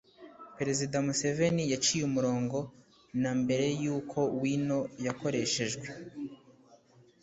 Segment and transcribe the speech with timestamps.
[0.57, 2.57] perezida museveni yaciye umurongo
[3.21, 5.87] na mbere y’uko wino yakoreshejwe